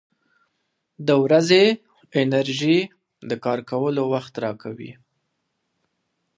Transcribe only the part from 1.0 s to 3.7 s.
•د ورځې انرژي د کار